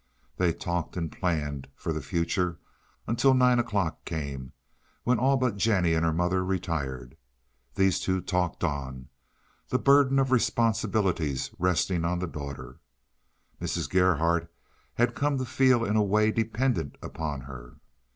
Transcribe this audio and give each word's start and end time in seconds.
They 0.37 0.51
talked 0.51 0.97
and 0.97 1.11
planned 1.11 1.67
for 1.75 1.93
the 1.93 2.01
future 2.01 2.57
until 3.05 3.35
nine 3.35 3.59
o'clock 3.59 4.03
came, 4.03 4.51
when 5.03 5.19
all 5.19 5.37
but 5.37 5.57
Jennie 5.57 5.93
and 5.93 6.03
her 6.03 6.11
mother 6.11 6.43
retired. 6.43 7.15
These 7.75 7.99
two 7.99 8.19
talked 8.19 8.63
on, 8.63 9.09
the 9.69 9.77
burden 9.77 10.17
of 10.17 10.31
responsibilities 10.31 11.51
resting 11.59 12.03
on 12.03 12.17
the 12.17 12.25
daughter. 12.25 12.79
Mrs. 13.61 13.87
Gerhardt 13.87 14.51
had 14.95 15.13
come 15.13 15.37
to 15.37 15.45
feel 15.45 15.85
in 15.85 15.95
a 15.95 16.01
way 16.03 16.31
dependent 16.31 16.97
upon 17.03 17.41
her. 17.41 17.75